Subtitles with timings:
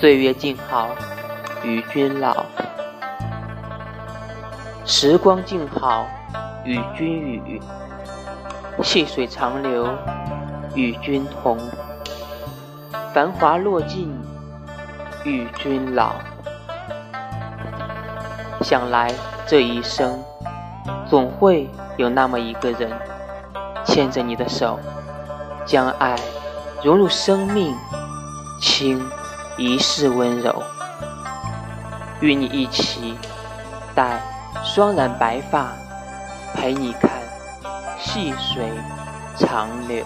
[0.00, 0.90] 岁月静好，
[1.64, 2.32] 与君老；
[4.84, 6.06] 时光静好，
[6.64, 7.60] 与君语；
[8.80, 9.88] 细水长流，
[10.76, 11.58] 与君同；
[13.12, 14.16] 繁华落尽，
[15.24, 16.12] 与君老。
[18.60, 19.12] 想来
[19.48, 20.22] 这一生，
[21.08, 22.88] 总会有那么一个人，
[23.84, 24.78] 牵着你的手，
[25.66, 26.14] 将爱
[26.84, 27.74] 融入生命，
[28.60, 29.04] 倾
[29.58, 30.62] 一世温柔，
[32.20, 33.16] 与你一起
[33.92, 34.22] 待
[34.64, 35.72] 霜染白发，
[36.54, 37.10] 陪你看
[37.98, 38.70] 细水
[39.36, 40.04] 长流。